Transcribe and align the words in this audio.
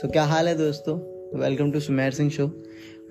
सो 0.00 0.06
so, 0.06 0.12
क्या 0.12 0.24
हाल 0.24 0.48
है 0.48 0.58
दोस्तों? 0.58 0.98
Welcome 1.40 1.72
to 1.72 1.80
Sumer 1.80 2.10
Singh 2.10 2.30
show 2.30 2.62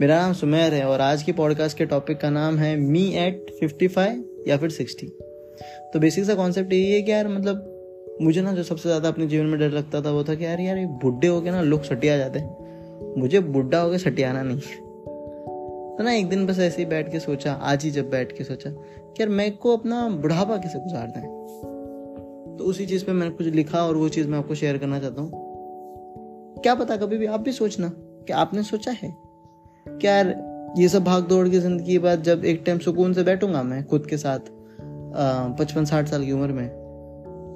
मेरा 0.02 0.22
नाम 0.22 0.34
सुमेर 0.34 0.74
है 0.74 0.86
और 0.86 1.02
आज 1.02 1.24
की 1.24 1.32
पॉडकास्ट 1.32 1.78
के 1.78 1.86
टॉपिक 1.86 2.18
का 2.18 2.30
नाम 2.30 2.58
है 2.58 2.78
मी 2.78 3.14
एट 3.16 3.52
फिफ्टी 3.60 3.88
फाइव 3.88 4.44
या 4.48 4.58
फिर 4.58 4.70
सिक्सटी 4.70 5.08
तो 5.94 6.00
बेसिक 6.00 6.26
सा 6.26 6.36
कॉन्सेप्ट 6.36 6.74
यही 6.74 6.92
है 6.92 7.02
कि 7.02 7.12
यार 7.12 7.28
मतलब 7.28 7.80
मुझे 8.22 8.42
ना 8.42 8.54
जो 8.54 8.64
सबसे 8.64 8.90
ज़्यादा 8.90 9.08
अपने 9.08 9.28
जीवन 9.28 9.46
में 9.46 9.60
डर 9.60 9.70
लगता 9.70 10.02
था 10.02 10.12
वो 10.12 10.24
था 10.24 10.36
कि 10.36 10.46
यार 10.46 10.60
यार 10.60 10.78
ये 10.78 10.86
बुढ़े 10.86 11.28
हो 11.28 11.42
गए 11.42 11.52
ना 11.52 11.62
लोग 11.62 11.84
सटिया 11.84 12.18
जाते 12.18 12.40
हैं। 12.40 13.16
मुझे 13.18 13.40
बुढ़ा 13.40 13.82
हो 13.82 13.90
गए 13.90 13.98
सटियाना 13.98 14.44
नहीं 14.44 14.60
तो 15.98 16.04
ना 16.04 16.14
एक 16.14 16.30
दिन 16.30 16.46
बस 16.46 16.60
ऐसे 16.60 16.82
ही 16.82 16.86
बैठ 16.86 17.12
के 17.12 17.20
सोचा 17.20 17.54
आज 17.54 17.84
ही 17.84 17.92
जब 17.92 18.10
बैठ 18.10 18.38
के 18.38 18.44
सोचा 18.44 18.70
कि 18.70 19.24
यार 19.24 19.30
मैं 19.30 19.58
को 19.58 19.78
अपना 19.78 20.10
बुढ़ापा 20.10 20.58
कैसे 20.58 20.80
गुजारना 20.80 21.20
है? 21.20 21.28
तो 22.58 22.64
उसी 22.64 22.86
चीज़ 22.86 23.06
पे 23.06 23.12
मैंने 23.12 23.32
कुछ 23.32 23.48
लिखा 23.48 23.86
और 23.86 23.98
वो 23.98 24.10
चीज़ 24.10 24.28
मैं 24.28 24.40
आपको 24.40 24.56
शेयर 24.56 24.78
करना 24.78 25.00
चाहता 25.00 25.22
हूँ। 25.22 25.49
क्या 26.64 26.76
पता 26.76 26.98
कभी 26.98 27.18
भी 27.18 27.26
आप 27.26 27.40
भी 27.40 27.52
सोचना 27.52 27.92
कि 27.96 28.34
आपने 28.34 28.64
सोचा 28.64 28.92
है? 28.92 29.16
क्या 29.90 30.16
यार, 30.16 30.28
ये 30.78 30.88
सब 30.90 31.04
भाग 31.04 31.28
दौड़ 31.28 31.48
की 31.50 31.60
ज़िंदगी 31.60 31.92
के 31.92 32.00
बाद 32.00 32.24
जब 32.24 32.46
एक 32.46 32.64
टाइम 32.66 32.80
सुकून 32.80 33.14
से 33.14 33.24
बैठूँगा 33.24 33.64
मैं 33.64 33.84
खुद 33.86 34.06
के 34.06 34.18
साथ 34.18 34.40
पचपन, 35.60 35.86
साठ 35.86 36.08
साल 36.08 36.26
की 36.26 36.32
उम्र 36.32 36.52
में 36.54 36.68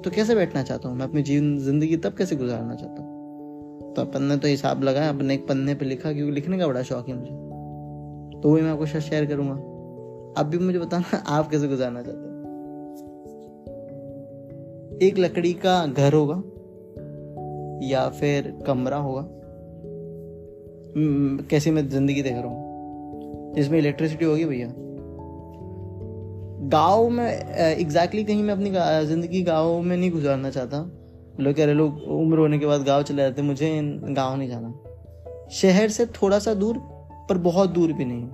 तो 0.04 0.10
कैसे 0.10 0.34
बैठना 0.34 0.62
चाहता 0.62 0.88
हूँ 0.88 0.96
मैं? 0.96 1.06
अपनी 1.06 1.22
जीवन, 1.22 1.58
ज़िंदगी 1.58 1.96
तब 1.96 2.14
कैसे 2.14 2.36
गुजारना 2.36 2.74
चाहता 2.74 3.02
हूँ? 3.02 3.92
तो 3.94 4.02
अपन 4.02 4.22
ने 4.22 4.36
तो 4.36 4.48
हिसाब 4.48 4.82
लगाया, 4.82 5.08
अपने 5.08 5.34
एक 5.34 5.46
पन्ने 5.48 5.74
पे 5.74 5.84
लिखा, 5.84 6.12
क्योंकि 6.12 6.32
लिखने 6.32 6.58
का 6.58 6.66
बड़ा 6.66 6.82
शौक 6.82 7.08
है 7.08 7.14
मुझे। 7.14 8.40
तो 8.40 8.50
वही 8.50 8.62
मैं 8.62 8.70
आपको 8.70 8.86
शायद 8.86 9.04
शेयर 9.04 9.26
करूँगा। 9.26 9.54
आप 10.40 10.46
भी 10.46 10.58
मुझे 10.58 10.78
बताना, 10.78 11.16
आप 11.16 11.50
कैसे 11.50 11.68
गुजारना 11.68 12.02
चाहते 12.02 12.18
हैं? 12.18 12.32
एक 15.02 15.18
लकड़ी 15.18 15.52
का 15.52 15.86
घर 15.86 16.12
होगा। 16.12 16.42
या 17.90 18.08
फिर 18.08 18.58
कमरा 18.66 18.96
होगा। 18.96 19.26
कैसी 21.50 21.70
मैं 21.70 21.88
ज़िंदगी 21.88 22.22
देख 22.22 22.32
रहा 22.32 22.42
हूँ। 22.42 23.54
जिसमें 23.54 23.78
इलेक्ट्रिसिटी 23.78 24.24
होगी 24.24 24.44
भैया। 24.44 24.72
गाँव 26.68 27.08
में 27.08 27.26
एग्जैक्टली 27.58 28.24
कहीं 28.24 28.42
मैं 28.42 28.54
अपनी 28.54 28.70
ज़िंदगी 29.06 29.42
गाँव 29.42 29.80
में 29.82 29.96
नहीं 29.96 30.10
गुजारना 30.10 30.50
चाहता। 30.50 30.78
लोग 31.40 31.54
कह 31.54 31.64
रहे 31.64 31.74
लोग, 31.74 32.02
उम्र 32.02 32.38
होने 32.38 32.58
के 32.58 32.66
बाद 32.66 32.82
गाँव 32.82 33.02
चले 33.02 33.22
जाते 33.22 33.42
मुझे 33.42 33.80
गाँव 34.04 34.36
नहीं 34.36 34.48
जाना। 34.48 35.48
शहर 35.52 35.88
से 35.88 36.06
थोड़ा 36.06 36.38
सा 36.38 36.54
दूर, 36.54 36.78
पर 37.28 37.38
बहुत 37.38 37.70
दूर 37.70 37.92
भी 37.92 38.04
नहीं। 38.04 38.28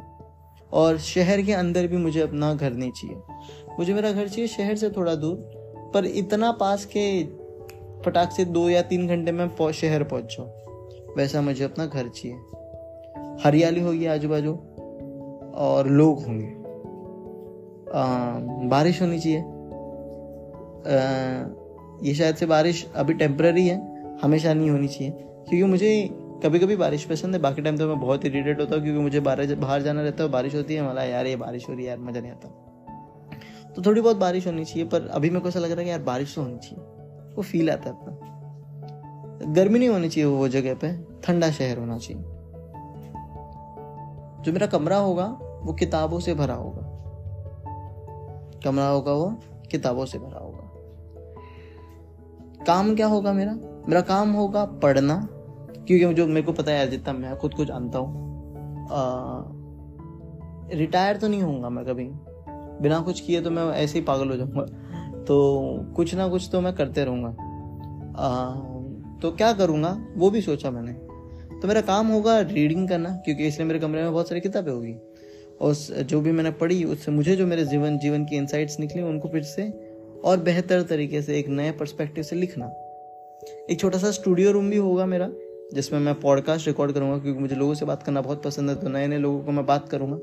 और 0.73 0.99
शहर 0.99 1.43
के 1.43 1.53
अंदर 1.53 1.87
भी 1.87 1.97
मुझे 1.97 2.21
अपना 2.21 2.55
घर 2.55 2.73
नहीं 2.73 2.91
चाहिए। 2.91 3.17
मुझे 3.79 3.95
मेरा 3.95 4.13
घर 4.13 4.29
चाहिए 4.29 4.47
शहर 4.47 4.77
से 4.77 4.91
थोड़ा 4.91 5.15
दूर, 5.15 5.37
पर 5.95 6.05
इतना 6.05 6.53
पास 6.53 6.85
के 6.85 7.23
फटाक 8.05 8.31
से 8.33 8.45
दो 8.45 8.69
या 8.71 8.83
तीन 8.83 9.07
घंटे 9.09 9.33
में 9.33 9.73
शहर 9.73 10.03
पहुँच। 10.03 10.37
जाओ 10.39 11.15
वैसा 11.17 11.41
मुझे 11.41 11.65
अपना 11.65 11.87
घर 11.87 12.09
चाहिए। 12.09 12.37
हरियाली 13.45 13.81
होगी 13.81 14.07
आजू 14.07 14.29
बाजू 14.29 14.53
और 15.55 15.89
लोग 15.89 16.23
होंगे। 16.25 16.55
बारिश 18.69 19.03
होनी 19.03 19.19
चाहिए। 19.19 19.39
ये 22.09 22.15
शायद 22.15 22.35
से 22.35 22.47
बारिश 22.47 22.87
अभी 22.97 23.15
टेम्पररी 23.15 23.67
है, 23.69 23.77
हमेशा 24.23 24.55
नहीं 24.55 24.71
होनी 24.71 24.89
चाहिए। 24.89 25.11
क्योंकि 25.11 25.63
मुझे 25.63 26.09
कभी 26.45 26.59
कभी 26.59 26.77
बारिश 26.77 27.05
पसंद 27.05 27.35
है, 27.35 27.41
बाकी 27.41 27.63
टाइम 27.63 27.79
तो 27.79 27.89
मैं 27.89 28.01
बहुत 28.01 28.25
इरीटेट 28.25 28.61
होता 28.61 28.75
हूँ, 28.75 28.83
क्योंकि 28.83 29.01
मुझे 29.01 29.21
बाहर 29.21 29.83
जाना 29.83 30.03
रहता 30.03 30.25
है 30.25 30.31
बारिश 30.31 30.55
होती 30.55 30.75
है 30.75 30.83
मला 30.83 31.03
यार, 31.03 31.27
ये 31.27 31.37
बारिश 31.37 31.69
हो 31.69 31.75
रही 31.75 31.83
है, 31.83 31.89
यार, 31.89 31.99
मज़ा 31.99 32.21
नहीं 32.21 32.33
आता। 32.33 32.49
तो 33.77 33.83
थोड़ी 33.83 34.01
बहुत 34.01 34.17
बारिश 34.17 34.47
होनी 34.47 34.65
चाहिए, 34.65 34.85
पर 34.85 35.07
अभी 35.07 35.31
मेरे 35.31 35.41
को 35.41 35.49
ऐसा 35.49 35.61
लग 35.61 35.71
रहा 35.71 35.79
है 35.79 35.85
कि 35.85 35.91
यार, 35.91 36.03
बारिश 36.03 36.35
तो 36.35 36.43
होनी 36.43 36.59
चाहिए। 36.59 37.00
वो 37.37 37.43
फील 37.43 37.71
आता 37.71 37.91
है 37.91 37.97
अपना। 37.97 39.53
गर्मी 39.53 39.79
नहीं 39.79 39.89
होनी 39.89 40.09
चाहिए 40.09 40.29
वो 40.31 40.49
जगह 40.49 40.75
पे, 40.75 40.93
ठंडा 41.23 41.51
शहर 41.51 41.79
होना 41.79 41.99
चाहिए। 41.99 42.23
जो 44.43 44.53
मेरा 44.53 44.67
कमरा 44.67 44.97
होगा, 44.97 45.27
वो 45.63 45.73
किताबों 45.73 46.21
से 46.21 46.35
भरा 46.35 46.55
होगा। 46.55 46.83
कमरा 48.65 48.87
होगा 48.87 49.13
वो 49.13 49.31
किताबों 49.71 50.05
से 50.07 50.19
भरा 50.19 50.39
होगा। 50.39 50.69
काम 52.67 52.95
क्या 52.97 53.07
होगा 53.07 53.33
मेरा? 53.33 53.53
मेरा 53.89 54.01
काम 54.01 54.33
होगा 54.33 54.65
पढ़ना, 54.83 55.17
क्योंकि 55.87 56.15
जो 56.15 56.27
मेरे 56.27 56.43
को 56.43 56.53
पता 56.53 56.73
है 56.73 56.89
जितना 56.91 57.13
मैं 57.13 57.37
खुद 57.39 57.55
को 57.55 57.65
जानता 57.65 57.99
हूँ 57.99 58.29
रिटायर 60.73 61.17
तो 61.17 61.29
नहीं 61.29 61.43
होऊँगा 61.43 61.69
मैं 61.69 61.85
कभी। 61.85 62.09
बिना 62.83 63.01
कुछ 63.01 63.21
किए 63.21 63.41
तो 63.41 63.51
मैं 63.51 63.65
ऐसे 63.73 63.99
ही 63.99 64.05
पागल 64.05 64.31
हो 64.31 64.37
जाऊँगा। 64.37 64.67
तो 65.27 65.93
कुछ 65.97 66.15
ना 66.15 66.29
कुछ 66.29 66.49
तो 66.53 66.61
मैं 66.61 66.73
करते 66.73 67.05
रहूँगा। 67.05 67.31
तो 69.23 69.31
क्या 69.31 69.53
करूँगा? 69.53 70.07
वो 70.17 70.31
भी 70.31 70.41
सोचा 70.41 70.71
मैंने। 70.71 70.93
तो 71.61 71.69
मेरा 71.69 71.81
काम 71.81 72.07
होगा 72.07 72.41
रीडिंग 72.41 72.89
करना, 72.89 73.11
क्योंकि 73.11 73.47
इसलिए 73.47 73.67
मेरे 73.67 73.79
कमरे 73.79 74.03
में 74.03 74.13
बहुत 74.13 74.29
सारी 74.29 74.41
किताबें 74.41 74.73
होगी। 74.73 74.95
और 75.61 75.75
जो 76.03 76.21
भी 76.21 76.33
मैंने 76.33 76.51
पढ़ी, 76.51 76.85
उससे 76.85 77.13
मुझे 77.13 77.37
जो 77.37 77.47
मेरे 77.47 77.65
जीवन 77.65 77.99
जीवन 77.99 78.25
की 78.25 78.37
इंसाइट्स 78.37 78.81
निकली, 78.81 79.03
उनको 79.03 79.29
फिर 79.29 79.43
से 79.43 79.71
और 80.25 80.41
बेहतर 80.41 80.83
तरीके 80.83 81.23
से 81.23 81.39
एक 81.39 81.49
नए 81.49 81.71
पर्सपेक्टिव 81.71 82.25
से 82.25 82.37
लिखना। 82.37 82.67
एक 83.71 83.81
छोटा 83.81 83.99
सा 83.99 84.11
स्टूडियो 84.11 84.53
रूम 84.53 84.71
भी 84.71 84.77
होगा 84.77 85.07
मेरा, 85.07 85.31
जिसमें 85.75 86.01
मैं 86.01 86.21
पॉडकास्ट 86.21 86.67
रिकॉर्ड 86.67 86.93
करूँगा, 86.93 87.19
क्योंकि 87.19 87.41
मुझे 87.41 87.57
लोगों 87.57 87.75
से 87.75 87.85
बात 87.85 88.03
करना 88.03 88.21
बहुत 88.21 88.43
पसंद 88.43 88.71
है 88.71 88.77
तो 88.77 88.89
नए 88.89 89.07
नए 89.07 89.19
लोगों 89.19 89.45
को 89.45 89.53
मैं 89.53 89.67
बात 89.67 89.89
करूँगा। 89.89 90.17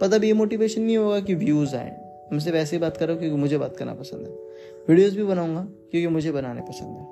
पर 0.00 0.08
तब 0.08 0.24
ये 0.24 0.32
मोटिवेशन 0.32 0.82
नहीं 0.82 0.96
होगा 0.96 1.20
कि 1.20 1.34
व्यूज़ 1.34 1.76
आए। 1.76 2.09
मैं 2.32 2.40
सिर्फ़ 2.40 2.56
ऐसे 2.56 2.76
ही 2.76 2.80
बात 2.80 2.96
कर 2.96 3.06
रहा 3.06 3.12
हूँ 3.12 3.20
क्योंकि 3.20 3.36
मुझे 3.36 3.58
बात 3.58 3.76
करना 3.76 3.94
पसंद 3.94 4.20
है। 4.20 4.32
वीडियोस 4.88 5.14
भी 5.14 5.24
बनाऊँगा 5.24 5.60
क्योंकि 5.90 6.06
मुझे 6.06 6.32
बनाने 6.32 6.60
पसंद 6.60 6.96
है। 6.96 7.04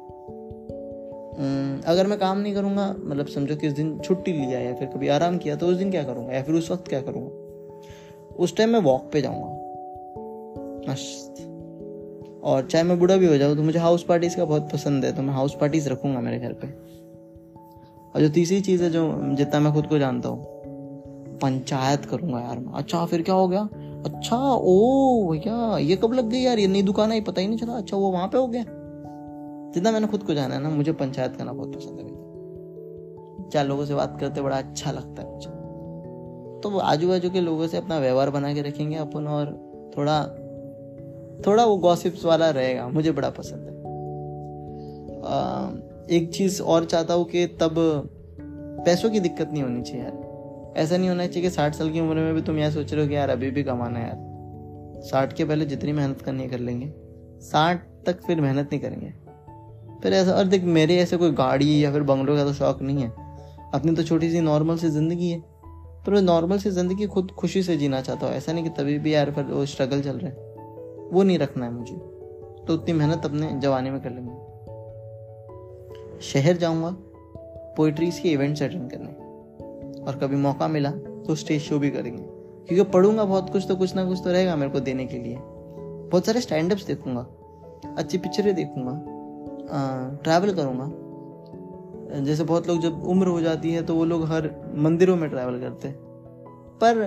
अगर 1.86 2.06
मैं 2.06 2.18
काम 2.18 2.38
नहीं 2.38 2.54
करूँगा 2.54 2.94
मतलब 2.98 3.26
समझो 3.26 3.56
किस 3.56 3.72
दिन 3.72 3.98
छुट्टी 3.98 4.32
लिया 4.32 4.58
या 4.60 4.74
फिर 4.74 4.88
कभी 4.88 5.08
आराम 5.08 5.38
किया 5.38 5.56
तो 5.56 5.66
उस 5.66 5.76
दिन 5.76 5.90
क्या 5.90 6.02
करूँगा? 6.04 6.32
या 6.32 6.42
फिर 6.42 6.54
उस 6.54 6.70
वक्त 6.70 6.88
क्या 6.88 7.00
करूँगा? 7.00 8.34
उस 8.36 8.56
टाइम 8.56 8.70
मैं 8.70 8.80
वॉक 8.80 9.10
पे 9.12 9.20
जाऊँगा। 9.20 9.54
मस्त। 10.90 11.44
और 12.44 12.66
चाहे 12.66 12.84
मैं 12.84 12.98
बूढ़ा 12.98 13.16
भी 13.16 13.26
हो 13.26 13.36
जाऊँ 13.36 13.56
तो 13.56 13.62
मुझे 13.62 13.78
हाउस 13.78 14.04
पार्टीज़ 14.04 14.36
का 14.36 14.44
बहुत 14.44 14.72
पसंद 14.72 15.04
है 15.04 15.12
तो 15.12 15.22
मैं 15.22 15.34
हाउस 15.34 15.56
पार्टीज़ 15.60 15.88
रखूँगा 15.88 16.20
मेरे 16.20 16.38
घर 16.38 16.52
पे। 16.52 16.66
और 18.08 18.20
जो 18.20 18.28
तीसरी 18.28 18.60
चीज़ 18.60 18.82
है 18.82 18.90
जो 18.90 19.20
जितना 19.34 19.60
मैं 19.60 19.72
खुद 19.72 19.86
को 19.86 19.98
जानता 19.98 20.28
हूँ, 20.28 20.44
पंचायत 21.38 22.04
करूँगा 22.04 22.40
यार 22.40 22.64
अच्छा 22.74 23.04
फिर 23.06 23.22
क्या 23.22 23.34
हो 23.34 23.48
गया? 23.48 23.68
अच्छा 24.08 24.36
ओ 24.54 25.28
भैया 25.30 25.78
ये 25.78 25.96
कब 25.96 26.12
लग 26.12 26.28
गई 26.28 26.38
यार? 26.38 26.58
ये 26.58 26.66
नई 26.66 26.82
दुकान 26.82 27.12
है 27.12 27.20
पता 27.20 27.40
ही 27.40 27.48
नहीं 27.48 27.58
चला। 27.58 27.72
अच्छा 27.72 27.96
वो 27.96 28.10
वहाँ 28.10 28.28
पे 28.28 28.38
हो 28.38 28.46
गया। 28.46 28.64
जितना 29.74 29.92
मैंने 29.92 30.06
खुद 30.06 30.22
को 30.22 30.34
जाना 30.34 30.54
है 30.54 30.62
ना 30.62 30.70
मुझे 30.70 30.92
पंचायत 30.92 31.36
करना 31.36 31.52
बहुत 31.52 31.76
पसंद 31.76 31.98
है 31.98 32.04
भैया। 32.04 33.48
चार 33.48 33.66
लोगों 33.66 33.84
से 33.84 33.94
बात 33.94 34.16
करते 34.20 34.40
बड़ा 34.40 34.58
अच्छा 34.58 34.90
लगता 34.90 35.22
है 35.22 35.34
मुझे। 35.34 35.50
तो 36.60 36.78
आजू 36.78 37.08
बाजू 37.08 37.30
के 37.30 37.40
लोगों 37.40 37.66
से 37.66 37.76
अपना 37.76 37.98
व्यवहार 37.98 38.30
बना 38.30 38.54
के 38.54 38.62
रखेंगे 38.62 38.96
अपन 38.96 39.26
और 39.26 39.46
थोड़ा 39.96 40.22
थोड़ा 41.46 41.64
वो 41.64 41.76
गॉसिप्स 41.76 42.24
वाला 42.24 42.50
रहेगा। 42.50 42.88
मुझे 42.88 43.12
बड़ा 43.12 43.30
पसंद 43.30 43.60
है। 43.60 43.78
आ, 45.22 45.70
एक 46.10 46.30
चीज़ 46.34 46.62
और 46.62 46.84
चाहता 46.84 47.14
हूँ 47.14 47.24
कि 47.24 47.46
तब 47.46 47.74
पैसों 48.84 49.10
की 49.10 49.20
दिक्कत 49.20 49.50
नहीं 49.52 49.62
होनी 49.62 49.82
चाहिए 49.82 50.02
यार। 50.02 50.27
ऐसा 50.76 50.96
नहीं 50.96 51.08
होना 51.08 51.26
चाहिए 51.26 51.42
कि 51.42 51.54
साठ 51.54 51.74
साल 51.74 51.90
की 51.90 52.00
उम्र 52.00 52.14
में 52.14 52.34
भी 52.34 52.42
तुम 52.42 52.58
यह 52.58 52.70
सोच 52.70 52.92
रहे 52.92 53.02
हो 53.02 53.08
कि 53.08 53.16
यार 53.16 53.30
अभी 53.30 53.50
भी 53.50 53.62
कमाना 53.62 53.98
है 53.98 54.06
यार। 54.06 54.28
साठ 55.02 55.32
के 55.32 55.44
पहले 55.44 55.64
जितनी 55.64 55.92
मेहनत 55.92 56.22
करनी 56.22 56.42
है 56.42 56.48
कर 56.48 56.58
लेंगे। 56.58 56.92
साठ 57.40 57.82
तक 58.06 58.20
फिर 58.26 58.40
मेहनत 58.40 58.68
नहीं 58.72 58.80
करेंगे। 58.80 59.10
फिर 60.02 60.12
ऐसा, 60.12 60.32
और 60.32 60.44
देख, 60.44 60.64
मेरे 60.64 60.96
ऐसे 60.96 61.16
कोई 61.16 61.30
गाड़ी 61.30 61.84
या 61.84 61.92
फिर 61.92 62.02
बंगलों 62.02 62.36
का 62.36 62.44
तो 62.44 62.52
शौक 62.52 62.82
नहीं 62.82 63.02
है। 63.02 63.08
अपनी 63.74 63.92
तो 63.92 64.02
छोटी 64.02 64.30
सी 64.30 64.40
नॉर्मल 64.40 64.76
सी 64.76 64.88
ज़िंदगी 64.88 65.30
है। 65.30 65.40
पर 66.06 66.12
मैं 66.12 66.22
नॉर्मल 66.22 66.58
सी 66.58 66.70
ज़िंदगी 66.70 67.06
खुद 67.06 67.30
खुशी 67.30 67.62
से 67.62 67.76
जीना 67.76 68.00
चाहता 68.00 68.26
हूँ। 68.26 68.34
ऐसा 68.34 68.52
नहीं 68.52 68.64
कि 68.64 68.70
तभी 68.70 68.98
भी 68.98 69.14
यार 69.14 69.30
फिर 69.30 69.44
वो 69.44 69.66
स्ट्रगल 69.66 70.02
चल 70.02 70.18
रहा 70.18 70.30
है। 70.30 70.36
वो 71.12 71.22
नहीं 71.22 71.38
रखना 71.38 71.66
है 71.66 71.72
मुझे। 71.72 71.94
तो 72.66 72.74
उतनी 72.74 72.92
मेहनत 72.92 73.24
अपने 73.24 73.60
जवानी 73.60 73.90
में 73.90 74.00
कर 74.00 74.10
लेंगे। 74.10 74.48
शहर 76.20 76.56
जाऊँगा 76.56 76.96
पोइट्रीज 77.76 78.18
के 78.18 78.28
इवेंट्स 78.28 78.62
अटेंड 78.62 78.90
करने। 78.90 79.27
और 80.08 80.16
कभी 80.16 80.36
मौका 80.36 80.68
मिला 80.68 80.90
तो 80.90 81.34
स्टेज 81.34 81.62
शो 81.62 81.78
भी 81.78 81.90
करेंगे। 81.90 82.22
क्योंकि 82.68 82.90
पढ़ूँगा 82.92 83.24
बहुत 83.24 83.50
कुछ 83.50 83.64
तो 83.68 83.76
कुछ 83.76 83.94
ना 83.96 84.04
कुछ 84.04 84.20
तो 84.24 84.30
रहेगा 84.30 84.56
मेरे 84.56 84.70
को 84.70 84.80
देने 84.80 85.06
के 85.06 85.18
लिए। 85.18 85.36
बहुत 85.38 86.26
सारे 86.26 86.40
स्टैंड 86.40 86.72
अप्स 86.72 86.86
देखूँगा, 86.86 87.26
अच्छी 87.98 88.18
पिक्चरें 88.18 88.54
देखूँगा 88.54 88.92
ट्रैवल 90.24 90.54
करूँगा। 90.54 90.90
जैसे 92.24 92.44
बहुत 92.44 92.68
लोग 92.68 92.80
जब 92.80 93.02
उम्र 93.04 93.26
हो 93.26 93.40
जाती 93.40 93.72
है 93.72 93.82
तो 93.82 93.94
वो 93.94 94.04
लोग 94.04 94.24
हर 94.26 94.50
मंदिरों 94.76 95.16
में 95.16 95.28
ट्रैवल 95.30 95.60
करते 95.60 95.88
पर 96.80 97.00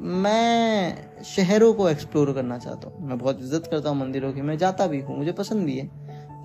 मैं 0.00 1.22
शहरों 1.24 1.72
को 1.72 1.88
एक्सप्लोर 1.88 2.32
करना 2.32 2.58
चाहता 2.58 2.88
हूँ। 2.88 3.08
मैं 3.08 3.18
बहुत 3.18 3.40
इज़्ज़त 3.40 3.66
करता 3.66 3.90
हूँ 3.90 3.98
मंदिरों 3.98 4.32
की, 4.32 4.42
मैं 4.42 4.56
जाता 4.58 4.86
भी 4.86 5.00
हूँ, 5.00 5.16
मुझे 5.18 5.32
पसंद 5.32 5.64
भी 5.64 5.76
है। 5.78 5.90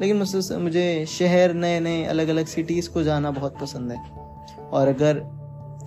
लेकिन 0.02 0.18
मुझसे, 0.18 0.58
मुझे 0.58 1.06
शहर 1.10 1.54
नए 1.54 1.80
नए 1.80 2.04
अलग 2.06 2.28
अलग 2.28 2.46
सिटीज़ 2.46 2.90
को 2.90 3.04
जाना 3.04 3.32
बहुत 3.32 3.60
पसंद 3.62 3.92
है। 3.92 4.00
और 4.70 4.88
अगर 4.88 5.20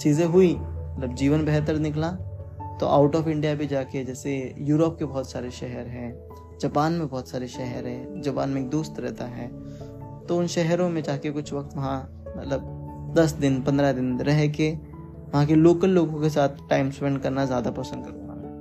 चीज़ें 0.00 0.26
हुई 0.26 0.54
मतलब 0.54 1.14
जीवन 1.14 1.44
बेहतर 1.44 1.78
निकला 1.78 2.10
तो 2.80 2.86
आउट 2.86 3.16
ऑफ़ 3.16 3.28
इंडिया 3.28 3.54
भी 3.54 3.66
जाके 3.66 4.04
जैसे 4.04 4.54
यूरोप 4.58 4.98
के 4.98 5.04
बहुत 5.04 5.30
सारे 5.30 5.50
शहर 5.50 5.86
हैं 5.86 6.28
जापान 6.60 6.92
में 6.92 7.08
बहुत 7.08 7.28
सारे 7.28 7.46
शहर 7.48 7.86
हैं 7.86 8.22
जापान 8.22 8.50
में 8.50 8.60
एक 8.60 8.68
दोस्त 8.70 8.94
रहता 9.00 9.24
है 9.24 9.48
तो 10.26 10.38
उन 10.38 10.46
शहरों 10.46 10.88
में 10.88 11.02
जाके 11.02 11.30
कुछ 11.30 11.52
वक्त 11.52 11.76
वहाँ 11.76 12.24
मतलब 12.36 13.12
दस 13.16 13.32
दिन, 13.32 13.62
पंद्रह 13.62 13.92
दिन 13.92 14.20
रह 14.20 14.46
के 14.48 14.70
वहाँ 15.34 15.46
के 15.46 15.54
लोकल 15.54 15.90
लोगों 15.90 16.20
के 16.20 16.30
साथ 16.30 16.48
टाइम 16.70 16.90
स्पेंड 16.90 17.18
करना 17.18 17.44
ज़्यादा 17.44 17.70
पसंद 17.70 18.04
करूँगा 18.04 18.34
मैं 18.34 18.60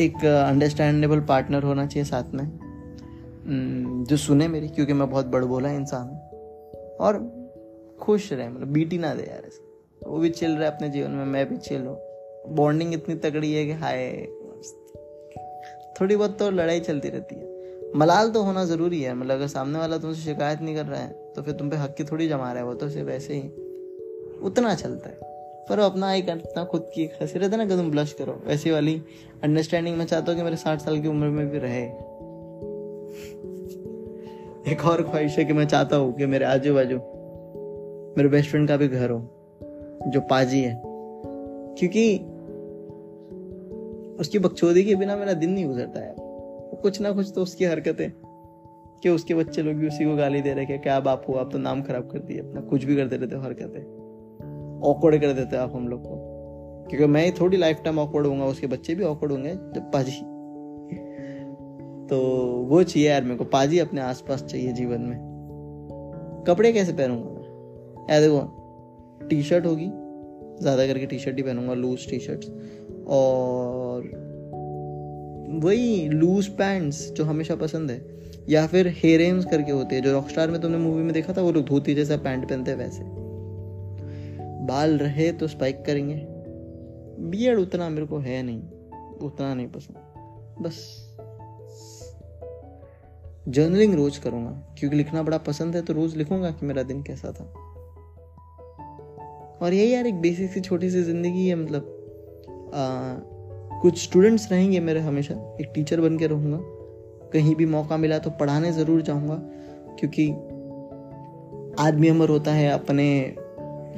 एक 0.00 0.24
अंडरस्टैंडेबल 0.24 1.20
पार्टनर 1.20 1.62
होना 1.62 1.86
चाहिए 1.86 2.04
साथ 2.04 2.34
में 2.34 4.04
जो 4.08 4.16
सुने 4.16 4.48
मेरी, 4.48 4.68
क्योंकि 4.68 4.92
मैं 4.92 5.10
बहुत 5.10 5.26
बड़ 5.26 5.44
बोला 5.44 5.70
इंसान 5.70 6.08
हूँ, 6.08 6.28
और 6.96 7.41
खुश 8.02 8.32
रहे 8.32 8.48
मतलब 8.48 8.68
बीटी 8.68 8.98
ना 8.98 9.14
दे 9.14 9.22
यार 9.22 9.46
ऐसे। 9.46 10.08
वो 10.08 10.18
भी 10.18 10.30
चिल 10.30 10.50
रहा 10.50 10.68
है 10.68 10.76
अपने 10.76 10.88
जीवन 10.88 11.10
में, 11.10 11.24
मैं 11.24 11.48
भी 11.48 11.56
चिल 11.56 11.82
हूँ। 11.82 11.98
बॉन्डिंग 12.48 12.94
इतनी 12.94 13.14
तगड़ी 13.14 13.52
है 13.52 13.64
कि 13.66 13.72
हाय 13.72 14.28
थोड़ी 16.00 16.16
बहुत 16.16 16.38
तो 16.38 16.50
लड़ाई 16.50 16.80
चलती 16.80 17.08
रहती 17.08 17.34
है। 17.34 17.50
मलाल 17.96 18.30
तो 18.30 18.42
होना 18.42 18.64
ज़रूरी 18.64 19.00
है 19.02 19.14
मतलब 19.14 19.34
अगर 19.34 19.46
सामने 19.46 19.78
वाला 19.78 19.98
तुमसे 19.98 20.20
शिकायत 20.20 20.60
नहीं 20.60 20.74
कर 20.74 20.86
रहा 20.86 21.00
है 21.00 21.32
तो 21.32 21.42
फिर 21.42 21.54
तुम 21.54 21.70
पे 21.70 21.76
हक 21.76 21.94
की 21.94 22.04
थोड़ी 22.04 22.28
जमा 22.28 22.52
रहा 22.52 22.62
है, 22.62 22.64
वो 22.64 22.74
तो 22.74 22.88
सिर्फ़ 22.88 23.10
ऐसे 23.10 23.34
ही। 23.34 23.48
उतना 24.42 24.74
चलता 24.74 25.08
है। 25.08 25.16
पर 25.68 25.78
अपना 25.78 26.10
ही 26.10 26.22
करना 26.22 26.64
खुद 26.64 26.90
की 26.94 27.02
एक 27.02 27.12
हँसी 27.22 27.38
रहता 27.38 27.56
है 27.56 27.58
ना 27.58 27.66
कि 27.66 27.76
तुम 27.76 27.90
ब्लश 27.90 28.12
करो, 28.12 28.32
वैसी 28.46 28.70
वाली 28.70 29.02
अंडरस्टैंडिंग 29.44 29.96
में 29.96 30.04
चाहता 30.04 30.32
हूँ 30.32 30.38
कि 30.38 30.44
मेरे 30.44 30.56
साठ 30.56 30.80
साल 30.80 31.00
की 31.00 31.08
उम्र 31.08 31.26
में 31.26 31.50
भी 31.50 31.58
रहे। 31.58 31.84
एक 34.72 34.84
और 34.84 35.02
ख्वाहिश 35.02 35.38
है 35.38 35.44
कि 35.44 35.52
मैं 35.52 35.66
चाहता 35.66 35.96
हूँ 35.96 36.12
कि 36.16 36.26
मेरे 36.26 36.44
आजू 36.44 36.74
बाजू 36.74 36.98
मेरे 38.18 38.28
बेस्ट 38.28 38.50
फ्रेंड 38.50 38.68
का 38.68 38.76
भी 38.76 38.88
घर 38.88 39.10
हो, 39.10 39.18
जो 40.08 40.20
पाजी 40.20 40.60
है। 40.60 40.82
क्योंकि 41.78 42.18
उसकी 44.20 44.38
बकचोदी 44.38 44.84
के 44.84 44.94
बिना 44.94 45.16
मेरा 45.16 45.32
दिन 45.32 45.50
नहीं 45.50 45.66
गुजरता 45.66 46.00
है। 46.00 46.14
कुछ 46.82 47.00
ना 47.00 47.12
कुछ 47.12 47.32
तो 47.34 47.42
उसकी 47.42 47.64
हरकतें, 47.64 48.10
कि 49.02 49.08
उसके 49.08 49.34
बच्चे 49.34 49.62
लोग 49.62 49.74
भी 49.74 49.86
उसी 49.86 50.04
को 50.04 50.16
गाली 50.16 50.42
दे 50.42 50.52
रहे 50.52 50.64
हैं 50.64 50.80
क्या 50.82 51.00
बाप 51.00 51.24
हो, 51.28 51.34
आप 51.34 51.52
तो 51.52 51.58
नाम 51.58 51.82
खराब 51.82 52.10
कर 52.10 52.18
दिए, 52.18 52.38
अपना 52.38 52.60
कुछ 52.60 52.84
भी 52.84 52.96
करते 52.96 53.16
रहते 53.16 53.36
हो 53.36 53.42
हरकतें। 53.42 54.02
ऑकवर्ड 54.80 55.20
कर 55.20 55.32
देते 55.32 55.56
आप 55.56 55.72
हम 55.74 55.88
लोग 55.88 56.02
को। 56.02 56.28
क्योंकि 56.90 57.06
मैं 57.06 57.34
थोड़ी 57.34 57.56
लाइफ 57.56 57.80
टाइम 57.84 57.98
ऑकवर्ड 57.98 58.26
होऊँगा, 58.26 58.44
उसके 58.44 58.66
बच्चे 58.66 58.94
भी 58.94 59.04
ऑकवर्ड 59.04 59.32
होंगे, 59.32 59.54
जब 59.54 59.90
पाजी। 59.94 60.20
तो 62.06 62.20
वो 62.62 62.82
चाहिए 62.82 63.08
यार 63.08 63.24
मेरे 63.24 63.36
को, 63.36 63.44
पाजी 63.44 63.78
अपने 63.78 64.00
आसपास 64.00 64.44
चाहिए 64.44 64.72
जीवन 64.72 65.00
में। 65.00 65.32
कपड़े 66.46 66.72
कैसे 66.72 66.92
पहनूँगा? 66.92 67.31
मैं 68.10 68.20
देखो 68.22 69.28
टी 69.28 69.42
शर्ट 69.42 69.66
होगी। 69.66 69.90
ज़्यादा 70.62 70.86
करके 70.86 71.06
टी 71.06 71.18
शर्ट 71.18 71.36
ही 71.36 71.42
पहनूँगा 71.42 71.74
लूज 71.74 72.08
टी 72.10 72.18
शर्ट 72.18 72.44
और 73.08 74.10
वही 75.64 76.08
लूज 76.08 76.48
पैंट्स 76.48 77.10
जो 77.12 77.24
हमेशा 77.24 77.54
पसंद 77.56 77.90
है, 77.90 78.00
या 78.48 78.66
फिर 78.66 78.88
हेरेम्स 78.96 79.44
करके 79.44 79.72
होते 79.72 79.96
हैं, 79.96 80.02
जो 80.02 80.12
रॉकस्टार 80.12 80.50
में 80.50 80.60
तुमने 80.60 80.78
मूवी 80.78 81.02
में 81.02 81.12
देखा 81.12 81.32
था, 81.32 81.42
वो 81.42 81.52
लोग 81.52 81.64
धोती 81.64 81.94
जैसा 81.94 82.16
पैंट 82.16 82.48
पहनते 82.48 82.70
हैं 82.70 82.78
वैसे। 82.78 83.02
बाल 84.66 84.96
रहे 84.98 85.30
तो 85.32 85.48
स्पाइक 85.48 85.84
करेंगे। 85.84 86.14
बियड 87.30 87.58
उतना 87.58 87.88
मेरे 87.88 88.06
को 88.06 88.18
है 88.18 88.42
नहीं, 88.42 88.62
उतना 89.20 89.52
नहीं 89.54 89.68
पसंद। 89.68 89.96
बस। 90.62 90.78
जर्नलिंग 93.48 93.94
रोज 93.94 94.18
करूँगा, 94.18 94.50
क्योंकि 94.78 94.96
लिखना 94.96 95.22
बड़ा 95.22 95.38
पसंद 95.38 95.76
है 95.76 95.82
तो 95.82 95.92
रोज 95.92 96.16
लिखूँगा 96.16 96.50
कि 96.50 96.66
मेरा 96.66 96.82
दिन 96.82 97.02
कैसा 97.02 97.32
था। 97.32 97.52
और 99.62 99.74
यही 99.74 99.94
यार 99.94 100.06
एक 100.06 100.20
बेसिक 100.20 100.50
सी 100.50 100.60
छोटी 100.60 100.90
सी 100.90 101.02
ज़िंदगी 101.02 101.46
है 101.48 101.54
मतलब 101.54 101.82
आ, 102.74 103.80
कुछ 103.80 104.02
स्टूडेंट्स 104.02 104.50
रहेंगे 104.52 104.80
मेरे 104.80 105.00
हमेशा 105.00 105.34
एक 105.60 105.70
टीचर 105.74 106.00
बन 106.00 106.18
के 106.18 106.26
रहूँगा। 106.26 106.58
कहीं 107.32 107.54
भी 107.54 107.66
मौका 107.66 107.96
मिला 107.96 108.18
तो 108.18 108.30
पढ़ाने 108.30 108.72
ज़रूर 108.72 109.02
जाऊँगा 109.02 109.34
क्योंकि 109.98 110.28
आदमी 111.82 112.08
अमर 112.08 112.28
होता 112.28 112.52
है 112.52 112.68
अपने 112.70 113.06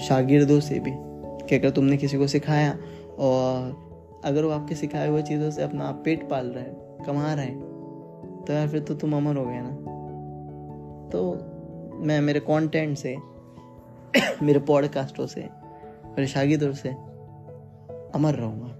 शागिर्दों 0.00 0.60
से 0.60 0.78
भी। 0.80 0.92
कि 1.48 1.56
अगर 1.56 1.70
तुमने 1.70 1.96
किसी 1.96 2.18
को 2.18 2.26
सिखाया 2.26 2.70
और 3.18 4.20
अगर 4.24 4.44
वो 4.44 4.50
आपके 4.50 4.74
सिखाए 4.74 5.08
हुए 5.08 5.22
चीज़ों 5.22 5.50
से 5.50 5.62
अपना 5.62 5.84
आप 5.84 6.02
पेट 6.04 6.28
पाल 6.28 6.46
रहे 6.46 6.64
हैं 6.64 7.04
कमा 7.06 7.32
रहे 7.34 7.46
हैं 7.46 8.44
तो 8.46 8.52
यार 8.52 8.68
फिर 8.68 8.80
तो 8.80 8.94
तुम 8.94 9.16
अमर 9.16 9.36
हो 9.36 9.44
गए 9.46 9.60
ना। 9.60 9.70
तो 11.10 11.20
मैं 12.06 12.20
मेरे 12.20 12.40
कंटेंट 12.40 12.96
से 12.98 13.16
मेरे 14.42 14.58
पॉडकास्टों 14.58 15.26
से, 15.26 15.40
मेरे 15.40 16.26
शागिर्दों 16.26 16.72
से 16.72 16.88
अमर 18.14 18.34
रहूँगा। 18.34 18.70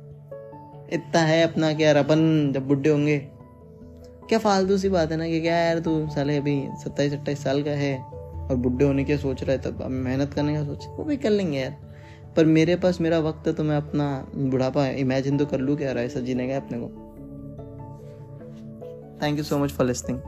इतना 0.92 1.20
है 1.20 1.42
अपना 1.42 1.72
कि 1.72 1.84
यार 1.84 1.96
अपन 1.96 2.52
जब 2.54 2.66
बुढ़े 2.69 2.90
होंगे, 2.90 3.19
क्या 4.28 4.38
फालतू 4.38 4.76
सी 4.78 4.88
बात 4.88 5.10
है 5.10 5.16
ना 5.16 5.26
कि 5.26 5.40
क्या 5.40 5.56
यार 5.56 5.78
तू 5.78 6.06
साले 6.10 6.36
अभी 6.36 6.56
सत्ताईस 6.84 7.12
अट्ठाईस 7.12 7.42
साल 7.44 7.62
का 7.62 7.70
है 7.70 7.96
और 7.98 8.56
बुढ़े 8.56 8.86
होने 8.86 9.04
की 9.04 9.16
सोच 9.16 9.42
रहा 9.42 9.52
है, 9.52 9.62
तब 9.62 9.82
मेहनत 9.82 10.34
करने 10.34 10.54
का 10.54 10.64
सोच, 10.64 10.86
वो 10.88 11.04
भी 11.04 11.16
कर 11.16 11.31
लेंगे 11.31 11.58
यार। 11.58 11.76
पर 12.37 12.44
मेरे 12.44 12.76
पास 12.76 13.00
मेरा 13.00 13.19
वक्त 13.19 13.46
है 13.46 13.52
तो 13.52 13.64
मैं 13.64 13.76
अपना 13.76 14.06
बुढ़ापा 14.34 14.87
इमेजिन 14.87 15.38
तो 15.38 15.46
कर 15.46 15.58
लूँ 15.58 15.76
क्या 15.76 15.88
यार 15.88 15.98
ऐसा 15.98 16.20
जीने 16.20 16.48
का 16.48 16.56
अपने 16.56 16.78
को। 16.78 16.88
Thank 19.22 19.38
you 19.38 19.44
so 19.44 19.58
much 19.58 19.70
for 19.70 19.87
listening 19.87 20.19